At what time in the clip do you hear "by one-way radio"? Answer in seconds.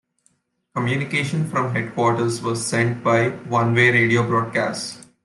3.03-4.25